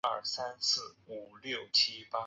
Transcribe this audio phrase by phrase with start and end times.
[0.03, 0.07] 首
[1.05, 2.17] 府卢茨克。